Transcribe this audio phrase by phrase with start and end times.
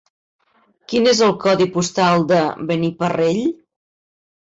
[0.93, 3.43] Quin és el codi postal de Beniparrell?